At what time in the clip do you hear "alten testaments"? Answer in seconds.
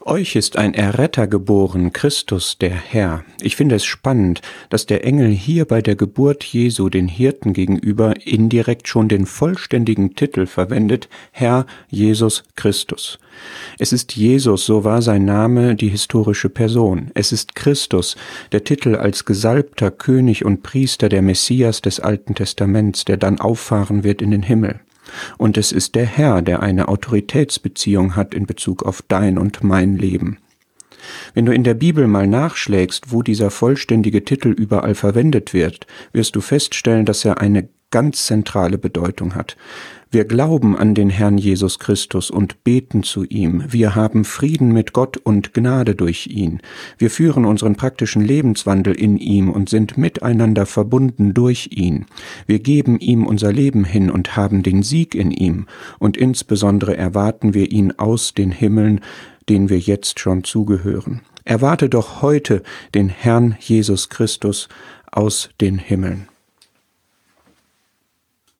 22.00-23.04